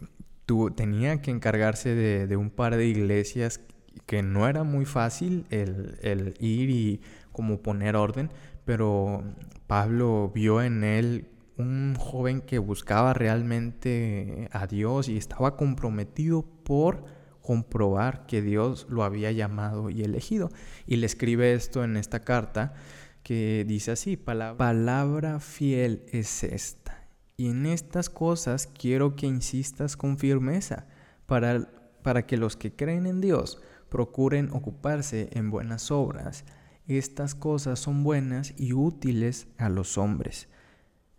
tenía 0.77 1.23
que 1.23 1.31
encargarse 1.31 1.95
de, 1.95 2.27
de 2.27 2.37
un 2.37 2.51
par 2.51 2.77
de 2.77 2.87
iglesias 2.87 3.61
que 4.05 4.23
no 4.23 4.49
era 4.49 4.65
muy 4.65 4.85
fácil 4.85 5.47
el, 5.51 6.35
ir 6.41 6.71
y 6.71 7.01
como 7.33 7.63
poner 7.63 7.97
orden, 7.97 8.31
pero 8.65 9.23
Pablo 9.67 10.31
vio 10.35 10.63
en 10.63 10.85
él 10.85 11.29
un 11.57 11.95
joven 11.99 12.41
que 12.43 12.59
buscaba 12.59 13.15
realmente 13.15 14.49
a 14.53 14.67
Dios 14.67 15.09
y 15.09 15.17
estaba 15.17 15.57
comprometido 15.57 16.43
por 16.43 17.05
comprobar 17.41 18.27
que 18.27 18.43
Dios 18.43 18.87
lo 18.91 19.05
había 19.05 19.33
llamado 19.33 19.89
y 19.89 20.03
elegido. 20.03 20.51
Y 20.87 20.97
le 20.97 21.07
escribe 21.07 21.55
esto 21.55 21.85
en 21.85 21.97
esta 21.97 22.21
carta 22.21 22.75
que 23.23 23.65
dice 23.67 23.93
así, 23.93 24.17
palabra, 24.17 24.59
palabra 24.59 25.41
fiel 25.41 26.05
es 26.13 26.43
esta. 26.45 27.09
Y 27.37 27.51
en 27.51 27.67
estas 27.67 28.11
cosas 28.11 28.67
quiero 28.67 29.15
que 29.15 29.27
insistas 29.27 29.97
con 29.97 30.19
firmeza 30.19 30.87
para, 31.27 31.69
para 32.03 32.27
que 32.27 32.37
los 32.37 32.57
que 32.57 32.75
creen 32.75 33.07
en 33.07 33.21
Dios 33.21 33.61
procuren 33.97 34.51
ocuparse 34.53 35.31
en 35.33 35.51
buenas 35.51 35.91
obras. 35.91 36.45
Estas 36.87 37.35
cosas 37.35 37.79
son 37.79 38.05
buenas 38.05 38.53
y 38.59 38.75
útiles 38.75 39.49
a 39.57 39.71
los 39.71 39.97
hombres. 39.97 40.49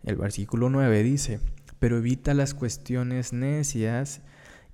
El 0.04 0.14
versículo 0.14 0.70
9 0.70 1.02
dice, 1.02 1.40
pero 1.80 1.98
evita 1.98 2.34
las 2.34 2.54
cuestiones 2.54 3.32
necias 3.32 4.20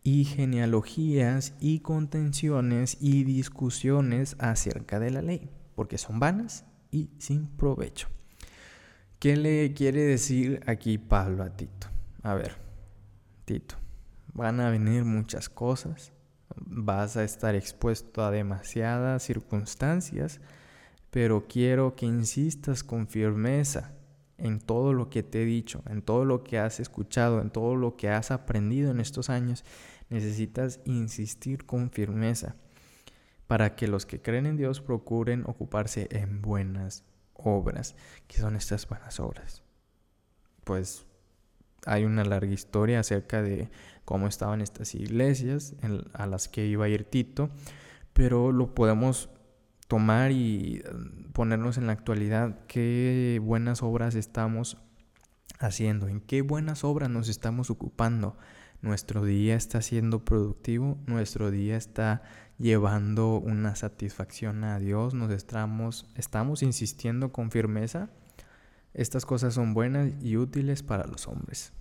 y 0.02 0.26
genealogías 0.26 1.54
y 1.60 1.78
contenciones 1.80 2.98
y 3.00 3.24
discusiones 3.24 4.36
acerca 4.38 5.00
de 5.00 5.10
la 5.10 5.22
ley, 5.22 5.48
porque 5.74 5.96
son 5.96 6.20
vanas 6.20 6.66
y 6.90 7.08
sin 7.16 7.46
provecho. 7.46 8.08
¿Qué 9.18 9.34
le 9.38 9.72
quiere 9.72 10.02
decir 10.02 10.60
aquí 10.66 10.98
Pablo 10.98 11.42
a 11.42 11.56
Tito? 11.56 11.86
A 12.22 12.34
ver, 12.34 12.52
Tito, 13.46 13.76
van 14.34 14.60
a 14.60 14.68
venir 14.68 15.06
muchas 15.06 15.48
cosas, 15.48 16.12
vas 16.56 17.16
a 17.16 17.24
estar 17.24 17.54
expuesto 17.54 18.24
a 18.24 18.30
demasiadas 18.30 19.22
circunstancias, 19.22 20.40
pero 21.10 21.46
quiero 21.46 21.94
que 21.94 22.06
insistas 22.06 22.82
con 22.82 23.06
firmeza 23.06 23.92
en 24.38 24.60
todo 24.60 24.92
lo 24.92 25.10
que 25.10 25.22
te 25.22 25.42
he 25.42 25.44
dicho, 25.44 25.82
en 25.88 26.02
todo 26.02 26.24
lo 26.24 26.42
que 26.42 26.58
has 26.58 26.80
escuchado, 26.80 27.40
en 27.40 27.50
todo 27.50 27.76
lo 27.76 27.96
que 27.96 28.08
has 28.08 28.30
aprendido 28.30 28.90
en 28.90 29.00
estos 29.00 29.30
años. 29.30 29.64
Necesitas 30.10 30.80
insistir 30.84 31.64
con 31.64 31.90
firmeza 31.90 32.56
para 33.46 33.76
que 33.76 33.88
los 33.88 34.06
que 34.06 34.20
creen 34.20 34.46
en 34.46 34.56
Dios 34.56 34.80
procuren 34.80 35.44
ocuparse 35.46 36.08
en 36.10 36.42
buenas 36.42 37.04
obras. 37.34 37.94
¿Qué 38.26 38.38
son 38.38 38.56
estas 38.56 38.88
buenas 38.88 39.20
obras? 39.20 39.62
Pues 40.64 41.06
hay 41.86 42.04
una 42.04 42.24
larga 42.24 42.52
historia 42.52 43.00
acerca 43.00 43.42
de 43.42 43.70
cómo 44.04 44.26
estaban 44.26 44.60
estas 44.60 44.94
iglesias 44.94 45.74
a 46.12 46.26
las 46.26 46.48
que 46.48 46.66
iba 46.66 46.84
a 46.84 46.88
ir 46.88 47.04
Tito, 47.04 47.50
pero 48.12 48.52
lo 48.52 48.74
podemos 48.74 49.30
tomar 49.88 50.32
y 50.32 50.82
mm, 50.82 51.32
ponernos 51.32 51.78
en 51.78 51.86
la 51.86 51.92
actualidad 51.92 52.58
qué 52.66 53.40
buenas 53.42 53.82
obras 53.82 54.14
estamos 54.14 54.78
haciendo, 55.58 56.08
en 56.08 56.20
qué 56.20 56.42
buenas 56.42 56.84
obras 56.84 57.10
nos 57.10 57.28
estamos 57.28 57.70
ocupando. 57.70 58.36
Nuestro 58.82 59.24
día 59.24 59.56
está 59.56 59.80
siendo 59.80 60.26
productivo, 60.26 60.98
nuestro 61.06 61.50
día 61.50 61.76
está 61.76 62.22
llevando 62.58 63.38
una 63.38 63.74
satisfacción 63.76 64.62
a 64.62 64.78
Dios, 64.78 65.14
nos 65.14 65.30
estamos, 65.32 66.10
estamos 66.16 66.62
insistiendo 66.62 67.32
con 67.32 67.50
firmeza. 67.50 68.10
Estas 68.92 69.24
cosas 69.24 69.54
son 69.54 69.72
buenas 69.72 70.12
y 70.20 70.36
útiles 70.36 70.82
para 70.82 71.06
los 71.06 71.26
hombres. 71.28 71.72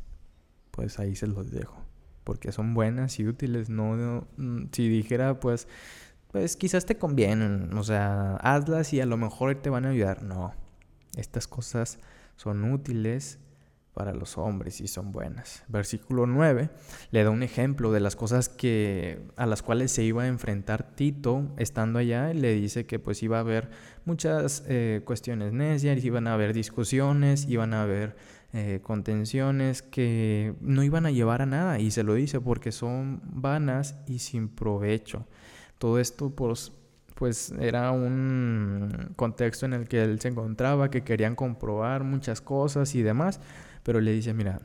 Pues 0.71 0.97
ahí 0.97 1.15
se 1.15 1.27
los 1.27 1.51
dejo 1.51 1.82
porque 2.23 2.51
son 2.51 2.73
buenas 2.73 3.19
y 3.19 3.27
útiles. 3.27 3.69
No, 3.69 4.27
mm, 4.37 4.65
si 4.71 4.89
dijera, 4.89 5.39
pues, 5.39 5.67
pues 6.31 6.57
quizás 6.57 6.85
te 6.85 6.97
convienen, 6.97 7.75
o 7.77 7.83
sea, 7.83 8.35
hazlas 8.37 8.93
y 8.93 9.01
a 9.01 9.05
lo 9.05 9.17
mejor 9.17 9.55
te 9.55 9.69
van 9.69 9.85
a 9.85 9.89
ayudar. 9.89 10.23
No, 10.23 10.53
estas 11.15 11.47
cosas 11.47 11.99
son 12.35 12.63
útiles 12.71 13.39
para 13.93 14.13
los 14.13 14.37
hombres 14.37 14.81
y 14.81 14.87
son 14.87 15.11
buenas. 15.11 15.63
Versículo 15.67 16.25
9 16.25 16.69
le 17.11 17.23
da 17.23 17.29
un 17.29 17.43
ejemplo 17.43 17.91
de 17.91 17.99
las 17.99 18.15
cosas 18.15 18.49
que 18.49 19.21
a 19.35 19.45
las 19.45 19.61
cuales 19.61 19.91
se 19.91 20.03
iba 20.03 20.23
a 20.23 20.27
enfrentar 20.27 20.95
Tito 20.95 21.53
estando 21.57 21.99
allá. 21.99 22.33
Le 22.33 22.53
dice 22.53 22.85
que 22.85 22.99
pues 22.99 23.21
iba 23.23 23.37
a 23.37 23.41
haber 23.41 23.69
muchas 24.05 24.63
eh, 24.67 25.01
cuestiones 25.05 25.53
necias, 25.53 26.03
iban 26.03 26.27
a 26.27 26.33
haber 26.33 26.53
discusiones, 26.53 27.47
iban 27.47 27.73
a 27.73 27.83
haber 27.83 28.15
eh, 28.53 28.79
contenciones 28.83 29.81
que 29.81 30.55
no 30.61 30.83
iban 30.83 31.05
a 31.05 31.11
llevar 31.11 31.41
a 31.41 31.45
nada 31.45 31.79
y 31.79 31.91
se 31.91 32.03
lo 32.03 32.13
dice 32.13 32.39
porque 32.39 32.71
son 32.71 33.21
vanas 33.25 33.95
y 34.07 34.19
sin 34.19 34.47
provecho. 34.49 35.25
Todo 35.79 35.99
esto 35.99 36.29
pues 36.29 36.71
pues 37.15 37.53
era 37.59 37.91
un 37.91 39.13
contexto 39.15 39.65
en 39.65 39.73
el 39.73 39.87
que 39.87 40.03
él 40.03 40.19
se 40.19 40.29
encontraba, 40.29 40.89
que 40.89 41.03
querían 41.03 41.35
comprobar 41.35 42.03
muchas 42.03 42.41
cosas 42.41 42.95
y 42.95 43.03
demás, 43.03 43.39
pero 43.83 44.01
le 44.01 44.11
dice, 44.11 44.33
mira, 44.33 44.61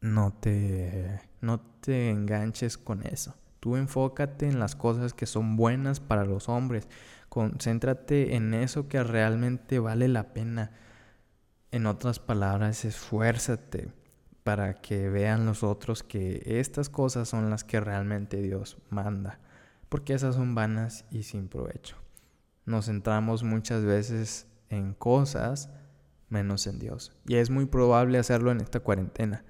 no 0.00 0.32
te, 0.32 1.20
no 1.40 1.60
te 1.80 2.10
enganches 2.10 2.78
con 2.78 3.06
eso. 3.06 3.34
Tú 3.60 3.76
enfócate 3.76 4.48
en 4.48 4.58
las 4.58 4.74
cosas 4.74 5.12
que 5.12 5.26
son 5.26 5.56
buenas 5.56 6.00
para 6.00 6.24
los 6.24 6.48
hombres. 6.48 6.88
Concéntrate 7.28 8.34
en 8.34 8.54
eso 8.54 8.88
que 8.88 9.02
realmente 9.02 9.78
vale 9.78 10.08
la 10.08 10.32
pena. 10.32 10.72
En 11.72 11.86
otras 11.86 12.18
palabras, 12.18 12.84
esfuérzate 12.84 13.92
para 14.42 14.74
que 14.80 15.08
vean 15.08 15.46
los 15.46 15.62
otros 15.62 16.02
que 16.02 16.42
estas 16.44 16.88
cosas 16.88 17.28
son 17.28 17.50
las 17.50 17.62
que 17.62 17.78
realmente 17.78 18.42
Dios 18.42 18.78
manda. 18.88 19.38
Porque 19.88 20.14
esas 20.14 20.34
son 20.34 20.54
vanas 20.54 21.04
y 21.10 21.22
sin 21.22 21.48
provecho. 21.48 21.96
Nos 22.64 22.86
centramos 22.86 23.42
muchas 23.42 23.84
veces 23.84 24.46
en 24.68 24.94
cosas 24.94 25.70
menos 26.28 26.66
en 26.66 26.78
Dios. 26.78 27.12
Y 27.26 27.36
es 27.36 27.50
muy 27.50 27.66
probable 27.66 28.18
hacerlo 28.18 28.50
en 28.50 28.60
esta 28.60 28.80
cuarentena. 28.80 29.44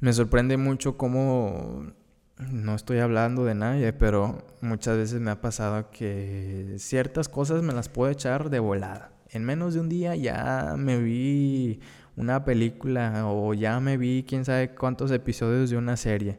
Me 0.00 0.12
sorprende 0.12 0.56
mucho 0.56 0.96
cómo 0.96 1.92
no 2.38 2.74
estoy 2.74 2.98
hablando 2.98 3.44
de 3.44 3.54
nadie, 3.54 3.92
pero 3.92 4.44
muchas 4.60 4.96
veces 4.96 5.20
me 5.20 5.30
ha 5.30 5.40
pasado 5.40 5.90
que 5.90 6.74
ciertas 6.78 7.28
cosas 7.28 7.62
me 7.62 7.72
las 7.72 7.88
puedo 7.88 8.10
echar 8.10 8.50
de 8.50 8.58
volada. 8.58 9.11
En 9.32 9.44
menos 9.44 9.72
de 9.72 9.80
un 9.80 9.88
día 9.88 10.14
ya 10.14 10.74
me 10.76 10.98
vi 10.98 11.80
una 12.16 12.44
película 12.44 13.26
o 13.26 13.54
ya 13.54 13.80
me 13.80 13.96
vi 13.96 14.24
quién 14.28 14.44
sabe 14.44 14.74
cuántos 14.74 15.10
episodios 15.10 15.70
de 15.70 15.78
una 15.78 15.96
serie. 15.96 16.38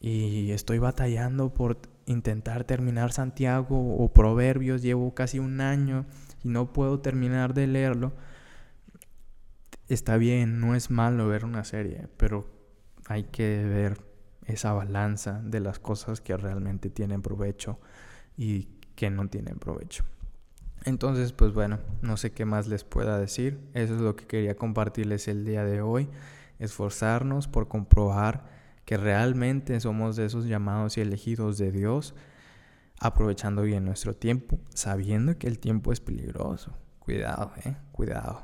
Y 0.00 0.50
estoy 0.50 0.78
batallando 0.78 1.54
por 1.54 1.78
intentar 2.06 2.64
terminar 2.64 3.12
Santiago 3.12 3.96
o 3.96 4.12
Proverbios. 4.12 4.82
Llevo 4.82 5.14
casi 5.14 5.38
un 5.38 5.60
año 5.60 6.04
y 6.42 6.48
no 6.48 6.72
puedo 6.72 6.98
terminar 6.98 7.54
de 7.54 7.68
leerlo. 7.68 8.12
Está 9.86 10.16
bien, 10.16 10.58
no 10.58 10.74
es 10.74 10.90
malo 10.90 11.28
ver 11.28 11.44
una 11.44 11.62
serie, 11.62 12.08
pero 12.16 12.50
hay 13.06 13.24
que 13.24 13.64
ver 13.64 14.00
esa 14.46 14.72
balanza 14.72 15.40
de 15.44 15.60
las 15.60 15.78
cosas 15.78 16.20
que 16.20 16.36
realmente 16.36 16.90
tienen 16.90 17.22
provecho 17.22 17.78
y 18.36 18.64
que 18.96 19.10
no 19.10 19.28
tienen 19.28 19.60
provecho. 19.60 20.04
Entonces, 20.84 21.32
pues 21.32 21.52
bueno, 21.52 21.78
no 22.02 22.16
sé 22.16 22.32
qué 22.32 22.44
más 22.44 22.66
les 22.66 22.84
pueda 22.84 23.18
decir. 23.18 23.60
Eso 23.74 23.94
es 23.94 24.00
lo 24.00 24.16
que 24.16 24.26
quería 24.26 24.56
compartirles 24.56 25.28
el 25.28 25.44
día 25.44 25.64
de 25.64 25.82
hoy. 25.82 26.08
Esforzarnos 26.58 27.48
por 27.48 27.68
comprobar 27.68 28.44
que 28.84 28.96
realmente 28.96 29.78
somos 29.80 30.16
de 30.16 30.26
esos 30.26 30.46
llamados 30.46 30.96
y 30.96 31.00
elegidos 31.00 31.58
de 31.58 31.70
Dios, 31.70 32.14
aprovechando 32.98 33.62
bien 33.62 33.84
nuestro 33.84 34.14
tiempo, 34.14 34.58
sabiendo 34.74 35.38
que 35.38 35.46
el 35.46 35.58
tiempo 35.58 35.92
es 35.92 36.00
peligroso. 36.00 36.76
Cuidado, 36.98 37.52
eh, 37.64 37.76
cuidado. 37.92 38.42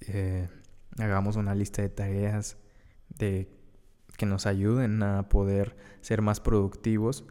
Eh, 0.00 0.48
hagamos 0.98 1.36
una 1.36 1.54
lista 1.54 1.82
de 1.82 1.88
tareas 1.88 2.58
de 3.08 3.48
que 4.16 4.26
nos 4.26 4.46
ayuden 4.46 5.02
a 5.02 5.28
poder 5.28 5.76
ser 6.00 6.22
más 6.22 6.40
productivos 6.40 7.24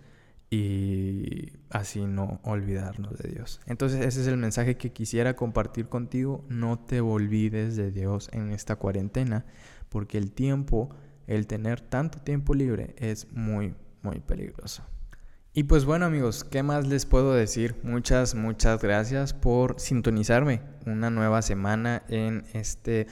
y 0.49 1.51
así 1.69 2.05
no 2.05 2.39
olvidarnos 2.43 3.17
de 3.17 3.29
Dios. 3.29 3.59
Entonces 3.65 4.05
ese 4.05 4.21
es 4.21 4.27
el 4.27 4.37
mensaje 4.37 4.77
que 4.77 4.91
quisiera 4.91 5.35
compartir 5.35 5.87
contigo. 5.89 6.45
No 6.47 6.79
te 6.79 7.01
olvides 7.01 7.75
de 7.75 7.91
Dios 7.91 8.29
en 8.31 8.51
esta 8.51 8.77
cuarentena 8.77 9.45
porque 9.89 10.17
el 10.17 10.31
tiempo, 10.31 10.89
el 11.27 11.47
tener 11.47 11.81
tanto 11.81 12.19
tiempo 12.19 12.53
libre 12.53 12.95
es 12.97 13.31
muy, 13.31 13.75
muy 14.01 14.19
peligroso. 14.19 14.83
Y 15.53 15.63
pues 15.63 15.85
bueno 15.85 16.05
amigos, 16.05 16.43
¿qué 16.43 16.61
más 16.63 16.87
les 16.87 17.05
puedo 17.05 17.33
decir? 17.33 17.75
Muchas, 17.83 18.35
muchas 18.35 18.81
gracias 18.81 19.33
por 19.33 19.79
sintonizarme 19.79 20.61
una 20.85 21.09
nueva 21.09 21.41
semana 21.41 22.03
en 22.09 22.45
este 22.53 23.07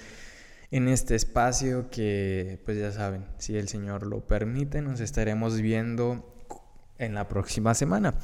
en 0.71 0.87
este 0.87 1.15
espacio 1.15 1.89
que, 1.89 2.61
pues 2.65 2.77
ya 2.77 2.91
saben, 2.91 3.25
si 3.37 3.55
el 3.55 3.69
Señor 3.69 4.05
lo 4.05 4.27
permite, 4.27 4.81
nos 4.81 4.99
estaremos 4.99 5.61
viendo 5.61 6.34
en 6.97 7.13
la 7.13 7.27
próxima 7.27 7.73
semana. 7.73 8.15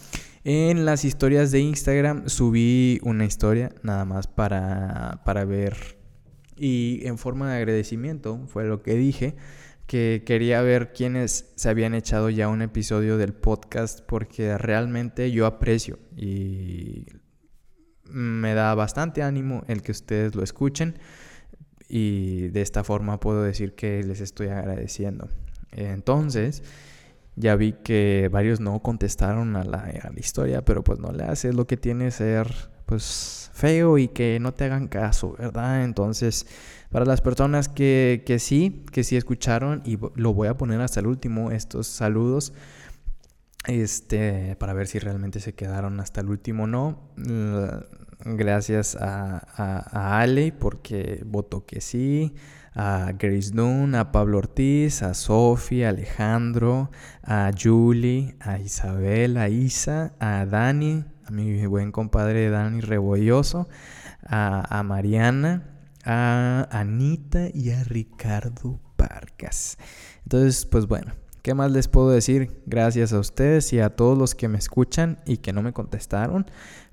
En 0.43 0.86
las 0.86 1.05
historias 1.05 1.51
de 1.51 1.60
Instagram 1.60 2.27
subí 2.29 2.99
una 3.03 3.25
historia 3.25 3.71
nada 3.84 4.05
más 4.05 4.27
para, 4.27 5.21
para 5.25 5.45
ver 5.45 5.97
y 6.55 7.01
en 7.03 7.17
forma 7.17 7.51
de 7.51 7.57
agradecimiento 7.57 8.45
fue 8.47 8.65
lo 8.65 8.81
que 8.81 8.95
dije 8.95 9.36
que 9.88 10.23
quería 10.25 10.62
ver 10.62 10.93
quiénes 10.93 11.51
se 11.55 11.69
habían 11.69 11.93
echado 11.93 12.29
ya 12.29 12.47
un 12.47 12.62
episodio 12.62 13.17
del 13.17 13.34
podcast 13.34 14.01
porque 14.05 14.57
realmente 14.57 15.31
yo 15.31 15.45
aprecio 15.45 15.99
y 16.15 17.07
me 18.05 18.53
da 18.53 18.73
bastante 18.75 19.21
ánimo 19.21 19.63
el 19.67 19.81
que 19.81 19.91
ustedes 19.91 20.36
lo 20.36 20.43
escuchen 20.43 20.97
y 21.89 22.47
de 22.49 22.62
esta 22.62 22.84
forma 22.84 23.19
puedo 23.19 23.43
decir 23.43 23.75
que 23.75 24.01
les 24.03 24.21
estoy 24.21 24.47
agradeciendo. 24.47 25.27
Entonces, 25.71 26.63
ya 27.41 27.56
vi 27.56 27.73
que 27.73 28.30
varios 28.32 28.60
no 28.60 28.82
contestaron 28.82 29.56
a 29.56 29.63
la, 29.63 29.91
historia, 30.15 30.63
pero 30.63 30.84
pues 30.84 30.99
no 30.99 31.12
le 31.12 31.23
haces 31.23 31.56
lo 31.56 31.67
que 31.67 31.75
tiene 31.75 32.12
ser 32.12 32.54
pues 32.86 33.49
feo 33.54 33.97
y 33.97 34.08
que 34.08 34.39
no 34.39 34.54
te 34.54 34.65
hagan 34.65 34.88
caso, 34.88 35.36
¿verdad? 35.38 35.84
Entonces, 35.84 36.45
para 36.89 37.06
las 37.06 37.21
personas 37.21 37.67
que, 37.67 38.23
que 38.25 38.39
sí, 38.39 38.86
que 38.91 39.04
sí 39.04 39.17
escucharon, 39.17 39.82
y 39.86 39.97
lo 40.15 40.34
voy 40.34 40.47
a 40.47 40.58
poner 40.58 40.82
hasta 40.82 40.99
el 40.99 41.08
último, 41.08 41.51
estos 41.51 41.88
saludos, 41.88 42.54
este, 43.65 44.56
para 44.58 44.73
ver 44.73 44.88
si 44.88 44.99
realmente 44.99 45.39
se 45.39 45.54
quedaron 45.54 45.99
hasta 45.99 46.21
el 46.21 46.30
último 46.30 46.63
o 46.63 46.67
no 46.67 47.12
gracias 48.25 48.95
a, 48.99 50.19
Ale 50.19 50.51
porque 50.51 51.21
votó 51.25 51.65
que 51.65 51.82
sí, 51.82 52.34
a 52.73 53.12
Grace 53.17 53.51
Dunn, 53.51 53.95
a 53.95 54.12
Pablo 54.12 54.39
Ortiz, 54.39 55.03
a 55.03 55.13
Sofía, 55.13 55.88
a 55.88 55.89
Alejandro, 55.89 56.91
a 57.23 57.51
Julie, 57.57 58.36
a 58.39 58.60
Isabel, 58.60 59.38
a 59.38 59.49
Isa, 59.49 60.13
a 60.19 60.45
Dani, 60.45 61.03
a 61.25 61.31
mi 61.31 61.65
buen 61.65 61.91
compadre 61.91 62.49
Dani 62.49 62.81
Rebolloso, 62.81 63.67
a, 64.25 64.79
a 64.79 64.84
Mariana, 64.84 65.63
a 66.05 66.67
Anita 66.71 67.47
y 67.53 67.71
a 67.71 67.84
Ricardo 67.84 68.79
Parcas. 68.95 69.77
Entonces, 70.23 70.65
pues 70.65 70.88
bueno, 70.88 71.13
¿Qué 71.41 71.55
más 71.55 71.71
les 71.71 71.88
puedo 71.88 72.12
decir? 72.12 72.62
Gracias 72.67 73.13
a 73.13 73.19
ustedes 73.19 73.73
y 73.73 73.79
a 73.79 73.95
todos 73.95 74.15
los 74.15 74.36
que 74.36 74.47
me 74.47 74.60
escuchan 74.60 75.17
y 75.25 75.38
que 75.38 75.53
no 75.53 75.63
me 75.63 75.73
contestaron. 75.73 76.45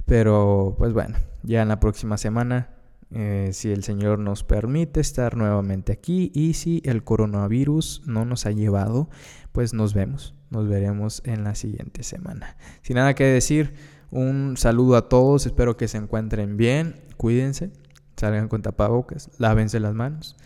Pero 0.06 0.74
pues 0.78 0.94
bueno, 0.94 1.18
ya 1.42 1.60
en 1.60 1.68
la 1.68 1.80
próxima 1.80 2.16
semana, 2.16 2.70
eh, 3.10 3.50
si 3.52 3.70
el 3.70 3.82
Señor 3.84 4.18
nos 4.18 4.44
permite 4.44 5.00
estar 5.00 5.36
nuevamente 5.36 5.92
aquí 5.92 6.30
y 6.34 6.54
si 6.54 6.82
el 6.84 7.04
coronavirus 7.04 8.02
no 8.06 8.24
nos 8.24 8.46
ha 8.46 8.50
llevado, 8.50 9.08
pues 9.52 9.72
nos 9.72 9.94
vemos. 9.94 10.34
Nos 10.50 10.68
veremos 10.68 11.22
en 11.24 11.44
la 11.44 11.54
siguiente 11.54 12.02
semana. 12.02 12.56
Sin 12.82 12.96
nada 12.96 13.14
que 13.14 13.24
decir, 13.24 13.74
un 14.10 14.56
saludo 14.56 14.96
a 14.96 15.08
todos. 15.08 15.46
Espero 15.46 15.76
que 15.76 15.88
se 15.88 15.98
encuentren 15.98 16.56
bien. 16.56 17.00
Cuídense. 17.16 17.70
Salgan 18.16 18.48
con 18.48 18.62
tapabocas. 18.62 19.30
Lávense 19.38 19.80
las 19.80 19.94
manos. 19.94 20.36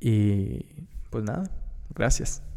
Y 0.00 0.66
pues 1.10 1.24
nada. 1.24 1.44
Gracias. 1.94 2.47